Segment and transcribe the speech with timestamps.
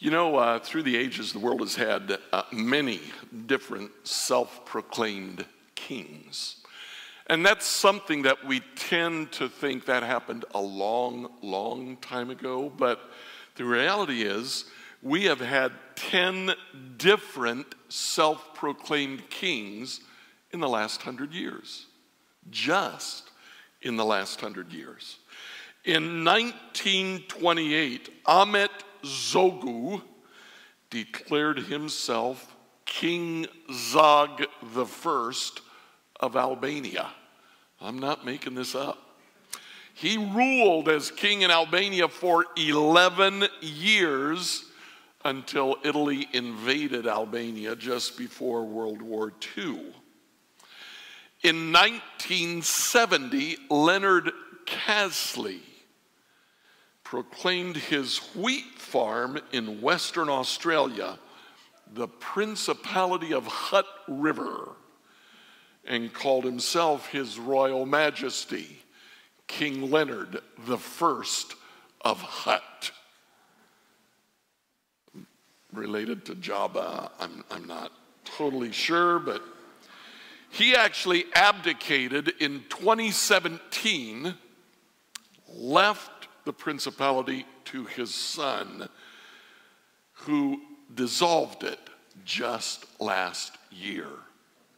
[0.00, 3.00] You know, uh, through the ages, the world has had uh, many
[3.46, 6.56] different self proclaimed kings.
[7.26, 12.72] And that's something that we tend to think that happened a long, long time ago.
[12.74, 13.00] But
[13.56, 14.66] the reality is,
[15.02, 16.52] we have had 10
[16.96, 20.00] different self proclaimed kings
[20.52, 21.86] in the last hundred years.
[22.50, 23.30] Just
[23.82, 25.18] in the last hundred years.
[25.84, 28.70] In 1928, Ahmet
[29.04, 30.02] Zogu
[30.90, 35.40] declared himself King Zog I
[36.20, 37.10] of Albania.
[37.80, 38.98] I'm not making this up.
[39.94, 44.64] He ruled as king in Albania for 11 years
[45.24, 49.92] until Italy invaded Albania just before World War II.
[51.42, 54.30] In 1970, Leonard
[54.66, 55.60] Casley
[57.08, 61.18] proclaimed his wheat farm in Western Australia
[61.94, 64.72] the Principality of Hutt River
[65.86, 68.82] and called himself His Royal Majesty,
[69.46, 71.54] King Leonard the First
[72.02, 72.92] of Hutt.
[75.72, 77.90] Related to Jabba, I'm, I'm not
[78.26, 79.42] totally sure, but
[80.50, 84.34] he actually abdicated in 2017,
[85.48, 86.17] left
[86.48, 88.88] the principality to his son,
[90.12, 90.62] who
[90.94, 91.78] dissolved it
[92.24, 94.06] just last year,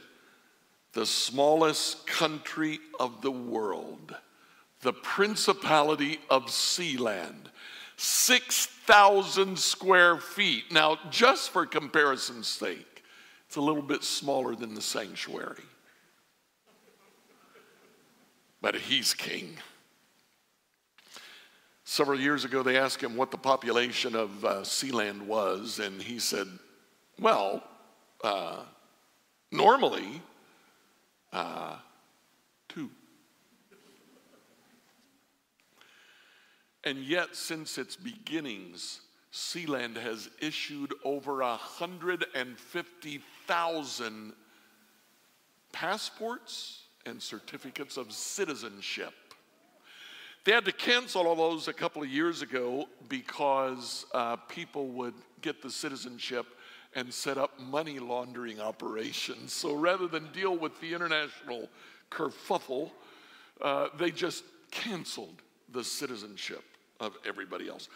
[0.93, 4.15] the smallest country of the world,
[4.81, 7.47] the Principality of Sealand.
[7.97, 10.65] 6,000 square feet.
[10.71, 13.03] Now, just for comparison's sake,
[13.47, 15.63] it's a little bit smaller than the sanctuary.
[18.61, 19.57] But he's king.
[21.87, 26.17] Several years ago, they asked him what the population of uh, Sealand was, and he
[26.17, 26.47] said,
[27.19, 27.61] Well,
[28.23, 28.63] uh,
[29.51, 30.19] normally,
[31.31, 31.75] uh,
[32.67, 32.89] two.
[36.83, 39.01] And yet, since its beginnings,
[39.31, 44.33] Sealand has issued over 150,000
[45.71, 49.13] passports and certificates of citizenship.
[50.45, 55.15] They had to cancel all those a couple of years ago because uh, people would
[55.41, 56.45] get the citizenship
[56.93, 59.53] and set up money laundering operations.
[59.53, 61.67] So rather than deal with the international
[62.11, 62.91] kerfuffle,
[63.59, 65.41] uh, they just canceled
[65.71, 66.63] the citizenship
[66.99, 67.89] of everybody else.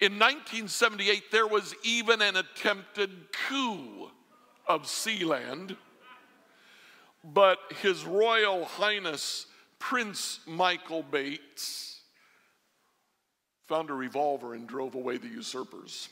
[0.00, 3.10] In 1978, there was even an attempted
[3.48, 4.10] coup
[4.66, 5.76] of Sealand,
[7.22, 9.46] but His Royal Highness
[9.88, 12.00] Prince Michael Bates
[13.66, 16.08] found a revolver and drove away the usurpers.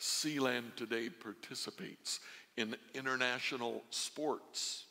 [0.00, 2.18] Sealand today participates
[2.56, 4.86] in international sports.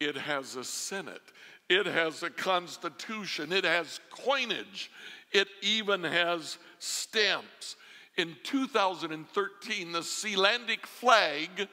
[0.00, 1.22] It has a Senate.
[1.68, 3.52] It has a constitution.
[3.52, 4.90] It has coinage.
[5.30, 7.76] It even has stamps.
[8.16, 11.68] In 2013, the Sealandic flag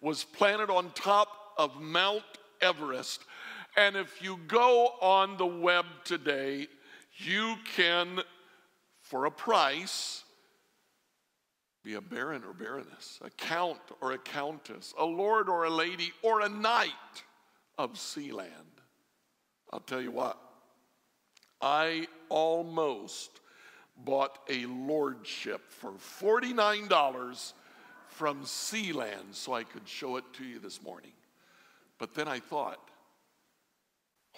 [0.00, 1.28] was planted on top
[1.58, 2.22] of Mount
[2.62, 3.20] Everest
[3.78, 6.66] and if you go on the web today,
[7.16, 8.20] you can,
[9.02, 10.24] for a price,
[11.84, 16.12] be a baron or baroness, a count or a countess, a lord or a lady,
[16.22, 16.90] or a knight
[17.78, 18.82] of Sealand.
[19.72, 20.38] I'll tell you what,
[21.62, 23.38] I almost
[23.96, 27.52] bought a lordship for $49
[28.08, 31.12] from Sealand so I could show it to you this morning.
[31.98, 32.80] But then I thought,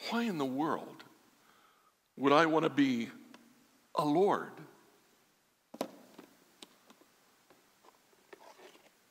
[0.08, 1.04] why in the world
[2.16, 3.08] would I want to be
[3.94, 4.52] a lord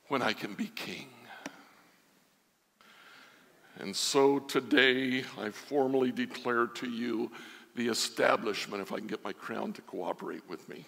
[0.07, 1.07] when I can be king?
[3.79, 7.31] And so today I formally declare to you
[7.75, 10.85] the establishment, if I can get my crown to cooperate with me,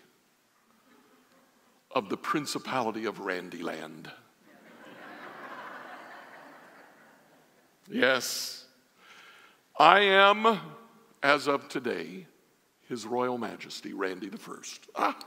[1.95, 4.12] of the Principality of Randyland.
[7.89, 8.61] yes,
[9.81, 10.60] I am,
[11.24, 12.28] as of today,
[12.88, 14.88] His Royal Majesty Randy the First.
[14.95, 15.18] Ah.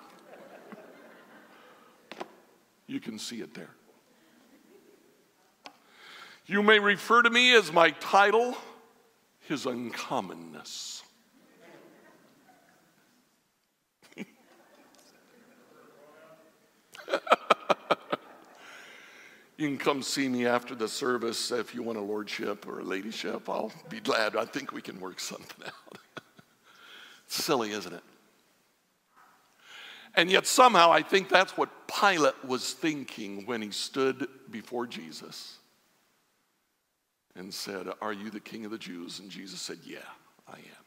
[2.86, 3.70] You can see it there.
[6.46, 8.56] You may refer to me as my title,
[9.40, 11.02] His Uncommonness.
[19.56, 22.82] You can come see me after the service if you want a lordship or a
[22.82, 23.48] ladyship.
[23.48, 24.36] I'll be glad.
[24.36, 25.98] I think we can work something out.
[27.28, 28.02] silly, isn't it?
[30.16, 35.58] And yet, somehow, I think that's what Pilate was thinking when he stood before Jesus
[37.34, 39.18] and said, Are you the king of the Jews?
[39.18, 39.98] And Jesus said, Yeah,
[40.48, 40.84] I am.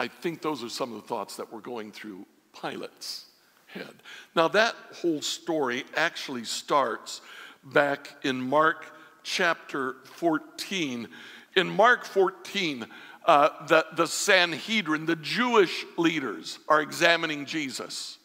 [0.00, 2.26] I think those are some of the thoughts that were going through
[2.60, 3.26] Pilate's
[3.74, 3.94] head.
[4.34, 7.20] Now, that whole story actually starts
[7.64, 8.86] back in Mark
[9.22, 11.08] chapter 14.
[11.56, 12.86] In Mark 14,
[13.26, 18.18] uh, the, the Sanhedrin, the Jewish leaders, are examining Jesus.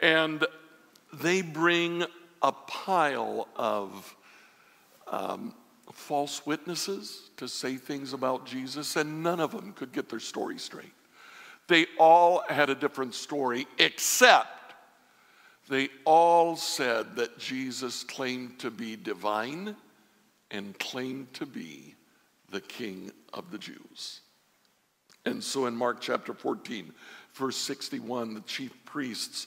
[0.00, 0.46] And
[1.12, 2.04] they bring
[2.42, 4.16] a pile of
[5.08, 5.54] um,
[5.92, 10.58] false witnesses to say things about Jesus, and none of them could get their story
[10.58, 10.92] straight.
[11.66, 14.57] They all had a different story, except
[15.68, 19.76] they all said that Jesus claimed to be divine
[20.50, 21.94] and claimed to be
[22.50, 24.20] the King of the Jews.
[25.26, 26.92] And so in Mark chapter 14,
[27.34, 29.46] verse 61, the chief priests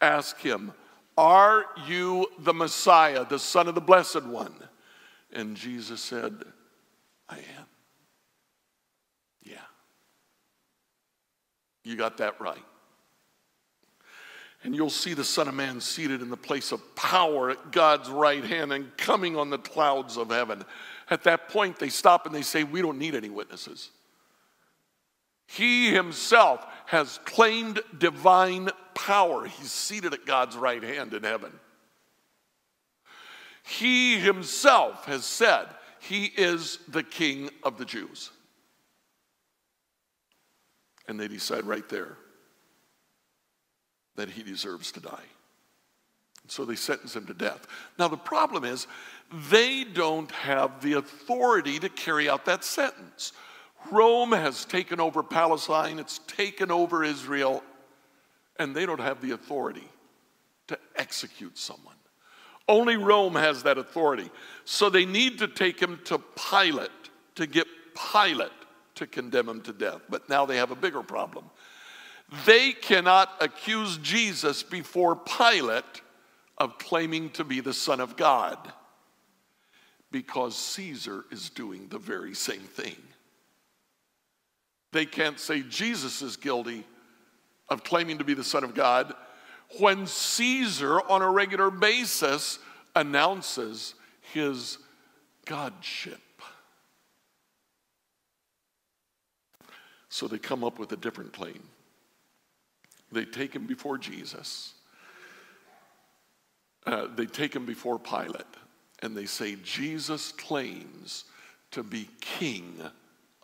[0.00, 0.72] ask him,
[1.18, 4.54] Are you the Messiah, the Son of the Blessed One?
[5.32, 6.44] And Jesus said,
[7.28, 7.66] I am.
[9.42, 9.56] Yeah.
[11.84, 12.64] You got that right.
[14.64, 18.10] And you'll see the Son of Man seated in the place of power at God's
[18.10, 20.64] right hand and coming on the clouds of heaven.
[21.10, 23.90] At that point, they stop and they say, We don't need any witnesses.
[25.46, 29.46] He himself has claimed divine power.
[29.46, 31.52] He's seated at God's right hand in heaven.
[33.64, 35.66] He himself has said
[36.00, 38.30] he is the king of the Jews.
[41.06, 42.18] And they decide right there
[44.18, 45.24] that he deserves to die.
[46.48, 47.66] So they sentence him to death.
[47.98, 48.86] Now, the problem is,
[49.50, 53.32] they don't have the authority to carry out that sentence.
[53.92, 57.62] Rome has taken over Palestine, it's taken over Israel,
[58.58, 59.88] and they don't have the authority
[60.66, 61.94] to execute someone.
[62.66, 64.30] Only Rome has that authority.
[64.64, 66.18] So they need to take him to
[66.50, 66.90] Pilate
[67.36, 67.66] to get
[68.12, 68.50] Pilate
[68.96, 70.00] to condemn him to death.
[70.08, 71.44] But now they have a bigger problem.
[72.44, 76.02] They cannot accuse Jesus before Pilate
[76.58, 78.58] of claiming to be the Son of God
[80.10, 82.96] because Caesar is doing the very same thing.
[84.92, 86.84] They can't say Jesus is guilty
[87.68, 89.14] of claiming to be the Son of God
[89.78, 92.58] when Caesar, on a regular basis,
[92.96, 93.94] announces
[94.32, 94.78] his
[95.44, 96.20] Godship.
[100.08, 101.62] So they come up with a different claim.
[103.10, 104.74] They take him before Jesus.
[106.86, 108.44] Uh, they take him before Pilate
[109.02, 111.24] and they say, Jesus claims
[111.70, 112.80] to be king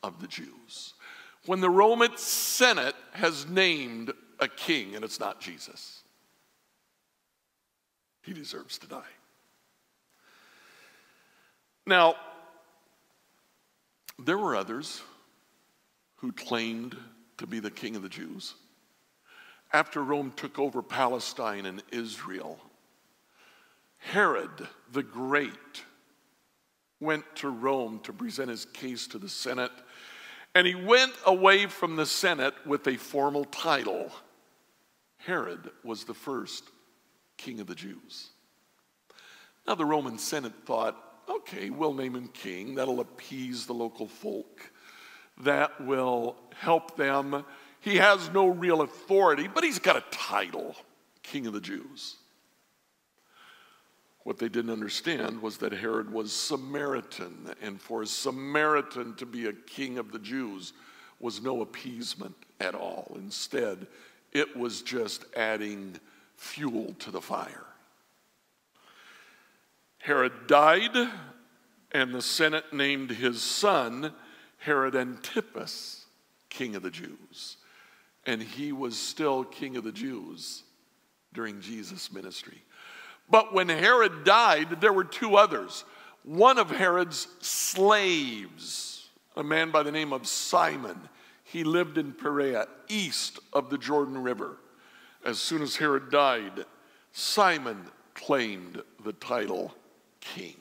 [0.03, 0.95] of the Jews.
[1.47, 6.03] When the Roman Senate has named a king and it's not Jesus,
[8.23, 9.03] he deserves to die.
[11.87, 12.15] Now,
[14.19, 15.03] there were others
[16.17, 16.97] who claimed
[17.37, 18.55] to be the king of the Jews.
[19.75, 22.61] After Rome took over Palestine and Israel,
[23.99, 25.83] Herod the Great
[27.01, 29.73] went to Rome to present his case to the Senate,
[30.55, 34.13] and he went away from the Senate with a formal title
[35.17, 36.63] Herod was the first
[37.37, 38.29] king of the Jews.
[39.67, 40.97] Now, the Roman Senate thought,
[41.29, 42.77] okay, we'll name him king.
[42.77, 44.71] That'll appease the local folk,
[45.39, 47.45] that will help them.
[47.85, 50.75] He has no real authority, but he's got a title
[51.23, 52.17] king of the Jews.
[54.23, 59.49] What they didn't understand was that Herod was Samaritan, and for a Samaritan to be
[59.49, 60.73] a king of the Jews
[61.21, 63.13] was no appeasement at all.
[63.17, 63.87] Instead,
[64.33, 66.01] it was just adding
[66.39, 67.67] fuel to the fire.
[69.99, 70.97] Herod died,
[71.93, 74.15] and the Senate named his son
[74.57, 76.07] Herod Antipas
[76.49, 77.59] king of the Jews.
[78.27, 80.63] And he was still king of the Jews
[81.33, 82.63] during Jesus' ministry.
[83.29, 85.85] But when Herod died, there were two others.
[86.23, 91.09] One of Herod's slaves, a man by the name of Simon,
[91.43, 94.57] he lived in Perea, east of the Jordan River.
[95.25, 96.65] As soon as Herod died,
[97.13, 99.75] Simon claimed the title
[100.21, 100.57] king.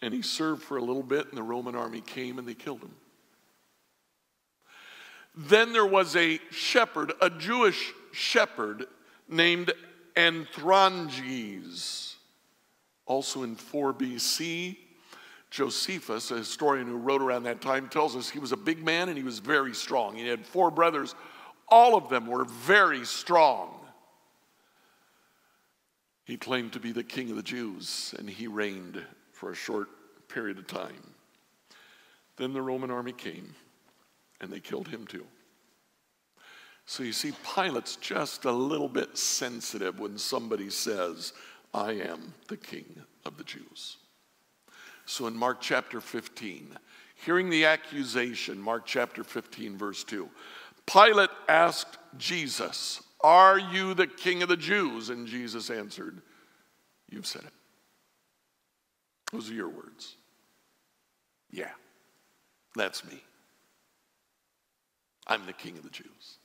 [0.00, 2.80] And he served for a little bit, and the Roman army came and they killed
[2.80, 2.94] him.
[5.40, 8.86] Then there was a shepherd, a Jewish shepherd
[9.28, 9.72] named
[10.16, 12.16] Athronges.
[13.06, 14.76] Also in 4 BC,
[15.48, 19.08] Josephus, a historian who wrote around that time, tells us he was a big man
[19.08, 20.16] and he was very strong.
[20.16, 21.14] He had four brothers.
[21.68, 23.78] All of them were very strong.
[26.24, 29.88] He claimed to be the king of the Jews, and he reigned for a short
[30.28, 31.14] period of time.
[32.36, 33.54] Then the Roman army came,
[34.40, 35.26] and they killed him too.
[36.86, 41.34] So you see, Pilate's just a little bit sensitive when somebody says,
[41.74, 43.98] I am the king of the Jews.
[45.04, 46.76] So in Mark chapter 15,
[47.14, 50.28] hearing the accusation, Mark chapter 15, verse 2,
[50.86, 55.10] Pilate asked Jesus, are you the king of the Jews?
[55.10, 56.22] And Jesus answered,
[57.10, 57.52] You've said it.
[59.32, 60.16] Those are your words.
[61.50, 61.70] Yeah,
[62.76, 63.22] that's me.
[65.28, 66.38] I'm the king of the Jews.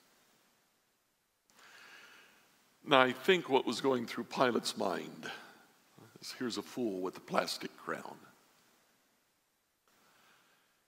[2.85, 5.29] Now, I think what was going through Pilate's mind
[6.21, 8.17] is here's a fool with a plastic crown.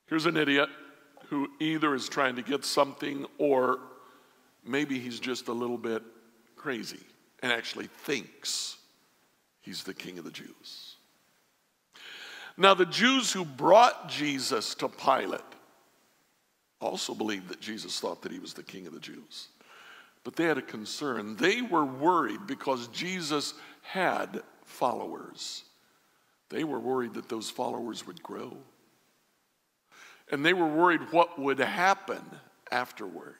[0.07, 0.69] Here's an idiot
[1.29, 3.79] who either is trying to get something or
[4.65, 6.03] maybe he's just a little bit
[6.55, 6.99] crazy
[7.41, 8.77] and actually thinks
[9.61, 10.97] he's the king of the Jews.
[12.57, 15.41] Now, the Jews who brought Jesus to Pilate
[16.85, 19.47] also believed that Jesus thought that he was the king of the Jews.
[20.23, 21.35] But they had a concern.
[21.35, 25.63] They were worried because Jesus had followers.
[26.49, 28.57] They were worried that those followers would grow.
[30.31, 32.23] And they were worried what would happen
[32.71, 33.35] afterward.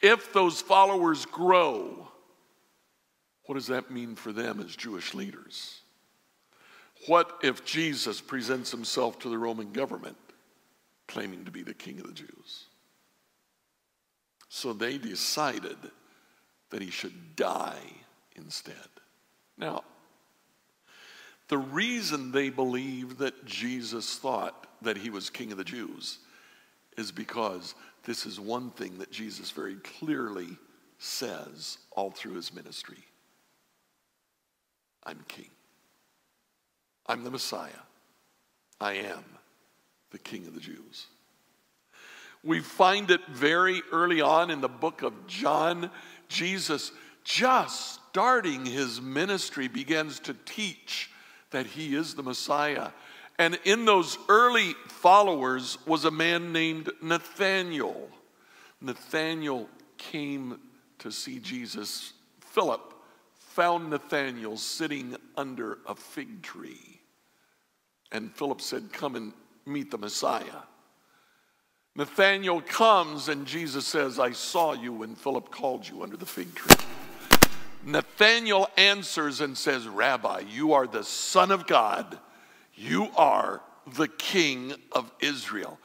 [0.00, 2.08] If those followers grow,
[3.46, 5.80] what does that mean for them as Jewish leaders?
[7.06, 10.16] What if Jesus presents himself to the Roman government
[11.12, 12.64] claiming to be the king of the Jews?
[14.48, 15.76] So they decided
[16.70, 17.82] that he should die
[18.34, 18.74] instead.
[19.58, 19.84] Now,
[21.48, 26.18] the reason they believe that Jesus thought that he was king of the Jews
[26.96, 30.56] is because this is one thing that Jesus very clearly
[30.98, 33.04] says all through his ministry
[35.04, 35.50] I'm king.
[37.06, 37.70] I'm the Messiah.
[38.80, 39.24] I am
[40.12, 41.06] the king of the Jews.
[42.44, 45.90] We find it very early on in the book of John.
[46.28, 46.92] Jesus,
[47.24, 51.10] just starting his ministry, begins to teach
[51.50, 52.90] that he is the Messiah
[53.38, 58.08] and in those early followers was a man named Nathanael.
[58.80, 60.60] Nathanael came
[60.98, 62.12] to see Jesus.
[62.40, 62.94] Philip
[63.34, 67.00] found Nathanael sitting under a fig tree.
[68.10, 69.32] And Philip said, Come and
[69.66, 70.62] meet the Messiah.
[71.94, 76.54] Nathanael comes and Jesus says, I saw you when Philip called you under the fig
[76.54, 76.76] tree.
[77.84, 82.18] Nathanael answers and says, Rabbi, you are the Son of God.
[82.74, 83.60] You are
[83.96, 85.78] the King of Israel.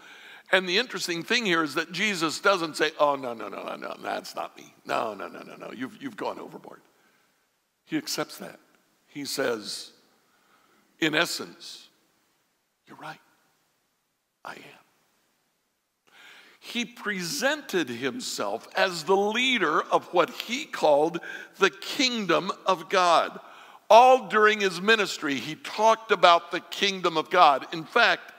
[0.51, 3.75] And the interesting thing here is that Jesus doesn't say, Oh, no, no, no, no,
[3.75, 4.73] no, that's not me.
[4.85, 6.81] No, no, no, no, no, you've, you've gone overboard.
[7.83, 8.59] He accepts that.
[9.07, 9.91] He says,
[10.99, 11.89] In essence,
[12.87, 13.19] you're right.
[14.47, 14.77] I am.
[16.59, 21.19] He presented himself as the leader of what he called
[21.59, 23.39] the kingdom of God.
[23.89, 27.67] All during his ministry, he talked about the kingdom of God.
[27.73, 28.33] In fact,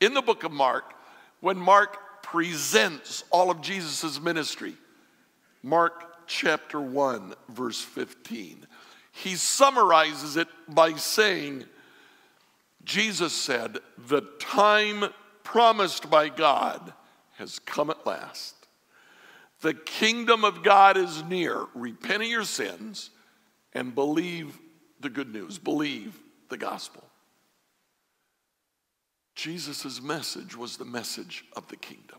[0.00, 0.92] in the book of Mark,
[1.40, 4.74] when Mark presents all of Jesus' ministry,
[5.62, 8.66] Mark chapter 1, verse 15.
[9.12, 11.64] He summarizes it by saying,
[12.84, 15.04] Jesus said, The time
[15.44, 16.92] promised by God
[17.36, 18.54] has come at last.
[19.60, 21.66] The kingdom of God is near.
[21.74, 23.10] Repent of your sins
[23.72, 24.58] and believe
[25.00, 26.18] the good news, believe
[26.48, 27.04] the gospel.
[29.34, 32.18] Jesus' message was the message of the kingdom.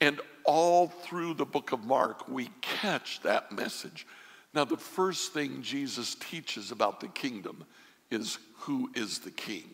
[0.00, 4.06] And all through the book of Mark, we catch that message.
[4.54, 7.64] Now, the first thing Jesus teaches about the kingdom
[8.10, 9.70] is who is the king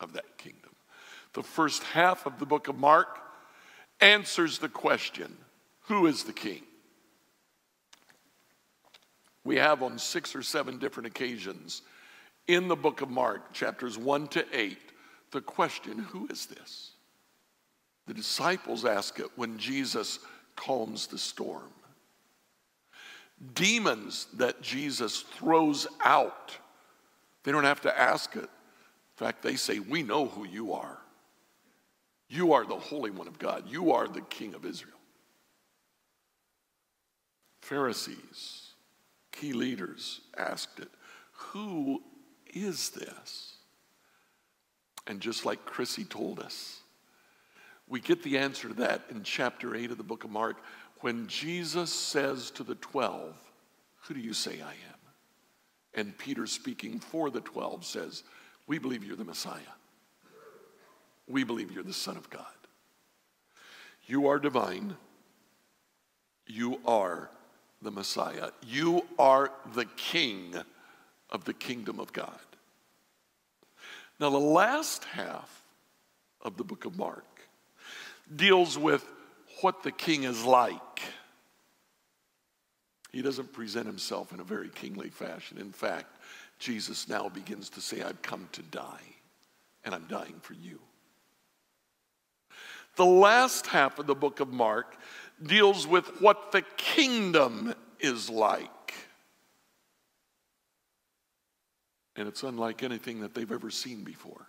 [0.00, 0.70] of that kingdom.
[1.36, 3.18] The first half of the book of Mark
[4.00, 5.36] answers the question
[5.80, 6.62] who is the king?
[9.44, 11.82] We have on six or seven different occasions
[12.48, 14.78] in the book of Mark, chapters 1 to 8,
[15.30, 16.92] the question who is this?
[18.06, 20.20] The disciples ask it when Jesus
[20.56, 21.70] calms the storm.
[23.52, 26.56] Demons that Jesus throws out,
[27.44, 28.40] they don't have to ask it.
[28.40, 28.48] In
[29.16, 30.98] fact, they say, We know who you are.
[32.28, 34.92] You are the Holy One of God, you are the King of Israel.
[37.60, 38.74] Pharisees,
[39.32, 40.88] key leaders asked it,
[41.32, 42.02] Who
[42.54, 43.56] is this?
[45.06, 46.80] And just like Chrissy told us,
[47.88, 50.56] we get the answer to that in chapter 8 of the book of Mark
[51.00, 53.36] when Jesus says to the 12,
[54.02, 54.98] Who do you say I am?
[55.94, 58.22] And Peter, speaking for the 12, says,
[58.66, 59.60] We believe you're the Messiah.
[61.28, 62.44] We believe you're the Son of God.
[64.06, 64.96] You are divine.
[66.46, 67.30] You are
[67.82, 68.50] the Messiah.
[68.64, 70.54] You are the King
[71.30, 72.30] of the kingdom of God.
[74.18, 75.62] Now, the last half
[76.40, 77.24] of the book of Mark
[78.34, 79.04] deals with
[79.60, 81.02] what the king is like.
[83.12, 85.58] He doesn't present himself in a very kingly fashion.
[85.58, 86.06] In fact,
[86.58, 89.02] Jesus now begins to say, I've come to die,
[89.84, 90.78] and I'm dying for you.
[92.96, 94.96] The last half of the book of Mark
[95.42, 98.70] deals with what the kingdom is like.
[102.16, 104.46] And it's unlike anything that they've ever seen before.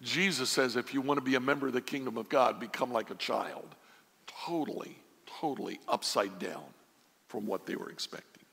[0.00, 2.92] Jesus says if you want to be a member of the kingdom of God, become
[2.92, 3.74] like a child.
[4.26, 4.96] Totally,
[5.40, 6.64] totally upside down
[7.26, 8.44] from what they were expecting.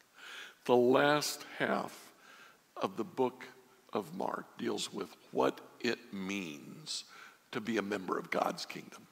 [0.66, 2.12] The last half
[2.78, 3.46] of the book
[3.94, 7.04] of Mark deals with what it means
[7.52, 9.08] to be a member of God's kingdom.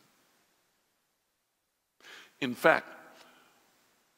[2.39, 2.87] In fact,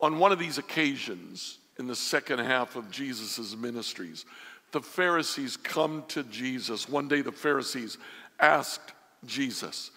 [0.02, 4.26] on one of these occasions in the second half of Jesus' ministries,
[4.72, 6.88] the Pharisees come to Jesus.
[6.88, 7.98] One day, the Pharisees
[8.40, 8.94] asked
[9.26, 9.92] Jesus,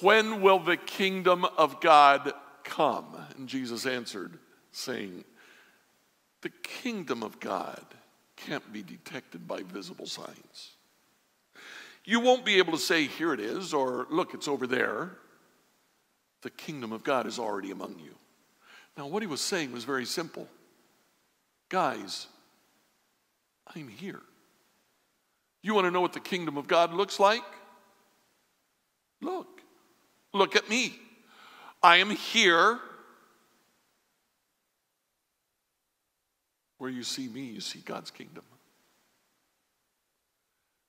[0.00, 2.32] When will the kingdom of God
[2.64, 3.16] come?
[3.36, 4.38] And Jesus answered,
[4.72, 5.24] saying,
[6.42, 7.84] The kingdom of God
[8.36, 10.75] can't be detected by visible signs.
[12.06, 15.10] You won't be able to say, Here it is, or Look, it's over there.
[16.42, 18.14] The kingdom of God is already among you.
[18.96, 20.48] Now, what he was saying was very simple.
[21.68, 22.28] Guys,
[23.74, 24.20] I'm here.
[25.62, 27.42] You want to know what the kingdom of God looks like?
[29.20, 29.60] Look,
[30.32, 30.94] look at me.
[31.82, 32.78] I am here.
[36.78, 38.44] Where you see me, you see God's kingdom.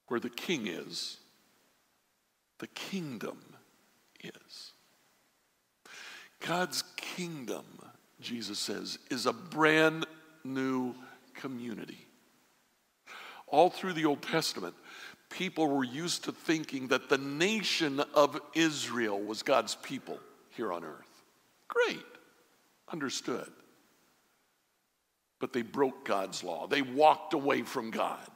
[0.07, 1.17] Where the king is,
[2.59, 3.37] the kingdom
[4.23, 4.71] is.
[6.39, 7.65] God's kingdom,
[8.21, 10.05] Jesus says, is a brand
[10.43, 10.95] new
[11.33, 12.07] community.
[13.47, 14.75] All through the Old Testament,
[15.29, 20.19] people were used to thinking that the nation of Israel was God's people
[20.51, 21.23] here on earth.
[21.67, 22.05] Great,
[22.91, 23.51] understood.
[25.39, 28.29] But they broke God's law, they walked away from God.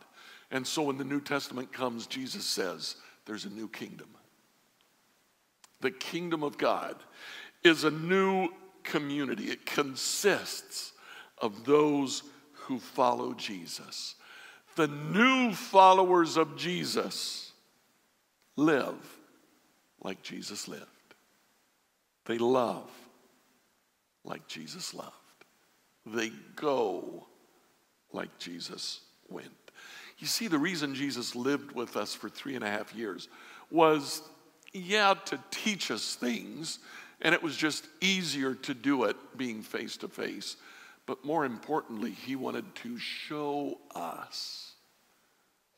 [0.51, 4.09] And so when the New Testament comes, Jesus says, There's a new kingdom.
[5.79, 6.95] The kingdom of God
[7.63, 8.49] is a new
[8.83, 10.91] community, it consists
[11.37, 14.15] of those who follow Jesus.
[14.75, 17.51] The new followers of Jesus
[18.55, 19.17] live
[20.01, 20.85] like Jesus lived.
[22.25, 22.89] They love
[24.23, 25.15] like Jesus loved.
[26.05, 27.27] They go
[28.11, 29.60] like Jesus went.
[30.21, 33.27] You see, the reason Jesus lived with us for three and a half years
[33.71, 34.21] was,
[34.71, 36.77] yeah, to teach us things,
[37.21, 40.57] and it was just easier to do it being face to face.
[41.07, 44.73] But more importantly, he wanted to show us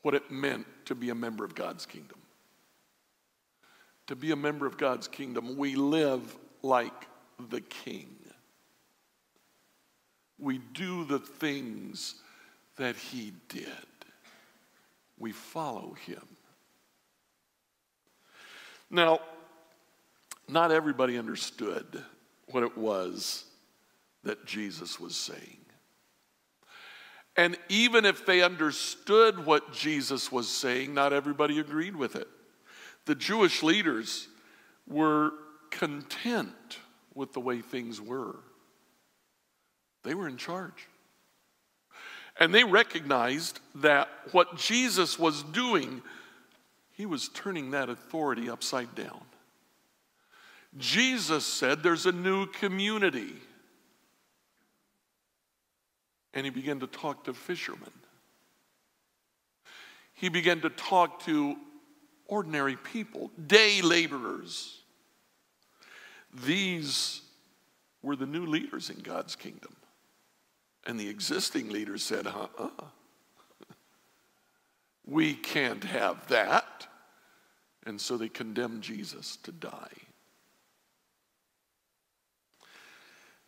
[0.02, 2.18] what it meant to be a member of God's kingdom.
[4.08, 7.08] To be a member of God's kingdom, we live like
[7.48, 8.14] the king.
[10.38, 12.16] We do the things
[12.76, 13.86] that he did.
[15.18, 16.26] We follow him.
[18.90, 19.20] Now,
[20.48, 22.02] not everybody understood
[22.46, 23.44] what it was
[24.24, 25.58] that Jesus was saying.
[27.36, 32.28] And even if they understood what Jesus was saying, not everybody agreed with it.
[33.06, 34.28] The Jewish leaders
[34.86, 35.32] were
[35.70, 36.78] content
[37.14, 38.36] with the way things were,
[40.02, 40.88] they were in charge.
[42.38, 46.02] And they recognized that what Jesus was doing,
[46.92, 49.20] he was turning that authority upside down.
[50.76, 53.34] Jesus said there's a new community.
[56.32, 57.92] And he began to talk to fishermen.
[60.14, 61.56] He began to talk to
[62.26, 64.80] ordinary people, day laborers.
[66.44, 67.20] These
[68.02, 69.76] were the new leaders in God's kingdom.
[70.86, 72.68] And the existing leaders said, uh uh
[75.06, 76.86] we can't have that.
[77.86, 79.92] And so they condemned Jesus to die.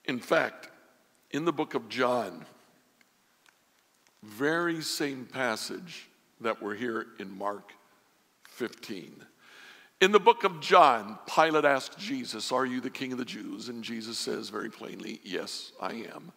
[0.04, 0.68] In fact,
[1.30, 2.44] in the book of John,
[4.22, 6.08] very same passage
[6.40, 7.72] that we're here in Mark
[8.48, 9.24] 15.
[10.00, 13.68] In the book of John, Pilate asked Jesus, Are you the king of the Jews?
[13.68, 16.32] And Jesus says very plainly, Yes, I am.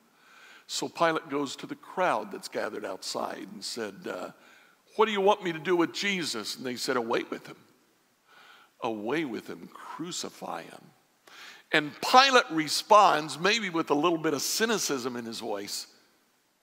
[0.72, 4.30] So Pilate goes to the crowd that's gathered outside and said, uh,
[4.98, 6.56] What do you want me to do with Jesus?
[6.58, 7.56] And they said, Away with him.
[8.82, 10.82] Away with him, crucify him.
[11.72, 15.88] And Pilate responds, maybe with a little bit of cynicism in his voice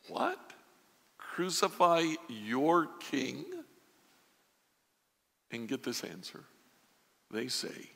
[0.07, 0.39] What?
[1.19, 3.45] Crucify your king?
[5.51, 6.45] And get this answer.
[7.33, 7.91] They say,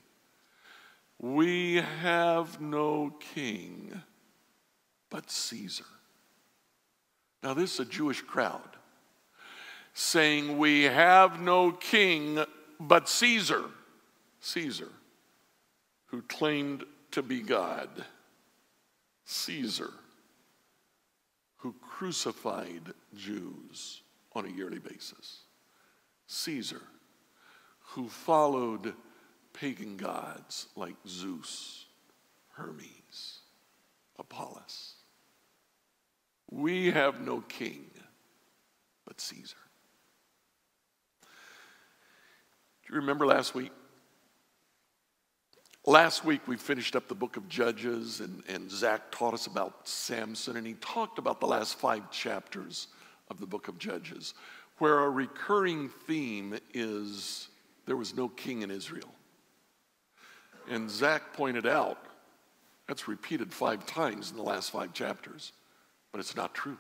[1.21, 4.03] We have no king
[5.09, 5.85] but Caesar.
[7.43, 8.77] Now, this is a Jewish crowd
[9.95, 12.45] saying, We have no king
[12.79, 13.65] but Caesar.
[14.41, 14.89] Caesar,
[16.07, 17.89] who claimed to be God.
[19.25, 19.91] Caesar,
[21.59, 25.41] who crucified Jews on a yearly basis.
[26.27, 26.83] Caesar,
[27.81, 28.95] who followed
[29.53, 31.87] pagan gods like Zeus,
[32.53, 33.41] Hermes,
[34.19, 34.90] Apollos.
[36.51, 37.87] We have no king
[39.07, 39.57] but Caesar.
[41.23, 43.71] Do you remember last week?
[45.87, 49.89] Last week we finished up the book of Judges, and, and Zach taught us about
[49.89, 52.89] Samson, and he talked about the last five chapters
[53.31, 54.35] of the book of Judges,
[54.79, 57.49] where a recurring theme is
[57.87, 59.09] there was no king in Israel.
[60.69, 61.99] And Zach pointed out
[62.87, 65.53] that's repeated five times in the last five chapters,
[66.13, 66.79] but it's not true.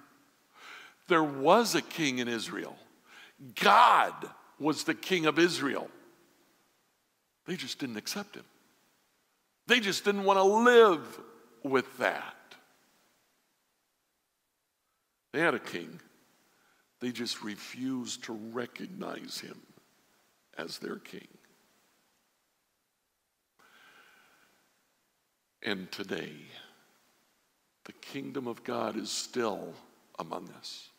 [1.08, 2.76] There was a king in Israel.
[3.56, 4.14] God
[4.58, 5.88] was the king of Israel.
[7.46, 8.44] They just didn't accept him.
[9.66, 11.20] They just didn't want to live
[11.62, 12.36] with that.
[15.32, 16.00] They had a king.
[17.00, 19.60] They just refused to recognize him
[20.58, 21.28] as their king.
[25.62, 26.32] And today,
[27.90, 29.74] the kingdom of God is still
[30.20, 30.90] among us.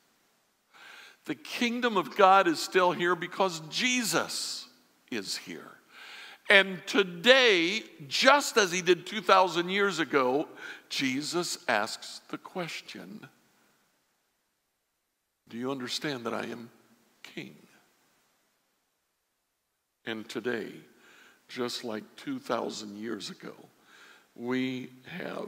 [1.23, 4.67] The kingdom of God is still here because Jesus
[5.10, 5.71] is here.
[6.49, 10.49] And today, just as he did 2,000 years ago,
[10.89, 13.25] Jesus asks the question
[15.47, 16.69] Do you understand that I am
[17.23, 17.56] king?
[20.06, 20.73] And today,
[21.47, 23.54] just like 2,000 years ago,
[24.36, 25.47] we have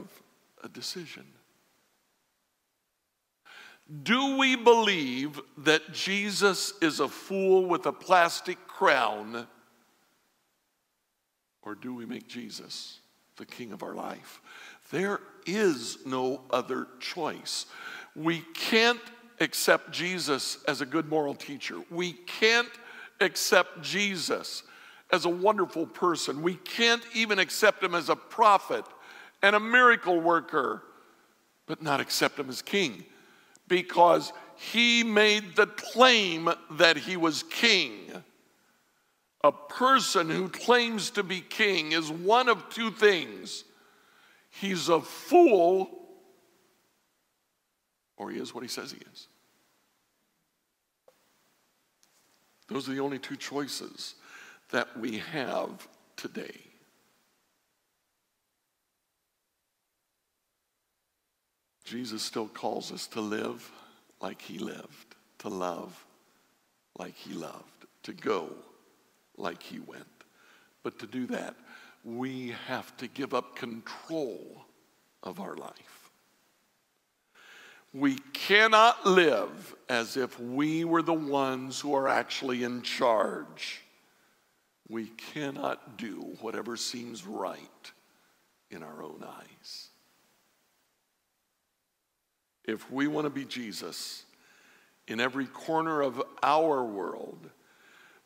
[0.64, 1.24] a decision.
[4.02, 9.46] Do we believe that Jesus is a fool with a plastic crown?
[11.62, 13.00] Or do we make Jesus
[13.36, 14.40] the king of our life?
[14.90, 17.66] There is no other choice.
[18.16, 19.00] We can't
[19.40, 21.76] accept Jesus as a good moral teacher.
[21.90, 22.68] We can't
[23.20, 24.62] accept Jesus
[25.10, 26.42] as a wonderful person.
[26.42, 28.84] We can't even accept him as a prophet
[29.44, 30.82] and a miracle worker,
[31.66, 33.04] but not accept him as king
[33.68, 38.10] because he made the claim that he was king.
[39.42, 43.64] A person who claims to be king is one of two things
[44.48, 45.90] he's a fool,
[48.16, 49.28] or he is what he says he is.
[52.68, 54.14] Those are the only two choices
[54.70, 56.56] that we have today.
[61.84, 63.70] Jesus still calls us to live
[64.20, 66.04] like he lived, to love
[66.98, 68.50] like he loved, to go
[69.36, 70.06] like he went.
[70.82, 71.54] But to do that,
[72.04, 74.64] we have to give up control
[75.22, 76.10] of our life.
[77.92, 83.82] We cannot live as if we were the ones who are actually in charge.
[84.88, 87.92] We cannot do whatever seems right
[88.70, 89.88] in our own eyes.
[92.66, 94.24] If we want to be Jesus
[95.06, 97.50] in every corner of our world,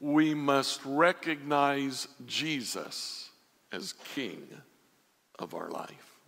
[0.00, 3.30] we must recognize Jesus
[3.72, 4.46] as King
[5.38, 6.18] of our life.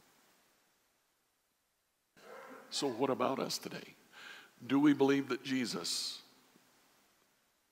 [2.70, 3.94] So, what about us today?
[4.66, 6.20] Do we believe that Jesus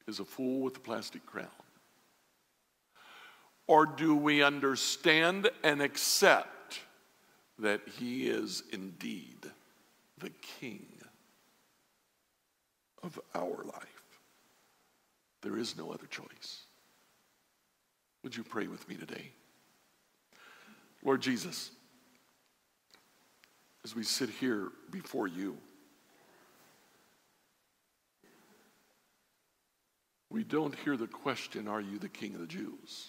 [0.06, 1.46] is a fool with a plastic crown?
[3.66, 6.80] Or do we understand and accept
[7.58, 9.50] that he is indeed
[10.18, 10.86] the King
[13.02, 14.02] of our life?
[15.42, 16.62] There is no other choice.
[18.22, 19.30] Would you pray with me today?
[21.04, 21.70] Lord Jesus,
[23.84, 25.56] as we sit here before you,
[30.30, 33.06] we don't hear the question, Are you the King of the Jews?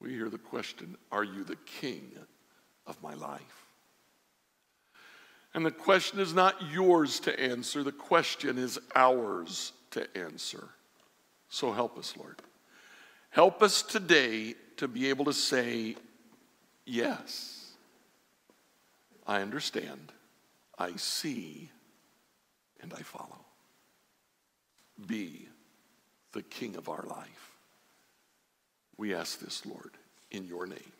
[0.00, 2.12] We hear the question, Are you the King
[2.86, 3.65] of my life?
[5.56, 10.68] And the question is not yours to answer, the question is ours to answer.
[11.48, 12.42] So help us, Lord.
[13.30, 15.96] Help us today to be able to say,
[16.84, 17.72] Yes,
[19.26, 20.12] I understand,
[20.78, 21.70] I see,
[22.80, 23.40] and I follow.
[25.06, 25.48] Be
[26.32, 27.52] the King of our life.
[28.98, 29.92] We ask this, Lord,
[30.30, 30.92] in your name.